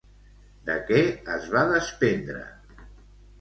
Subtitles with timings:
[0.69, 1.01] De què
[1.33, 2.41] es va despendre?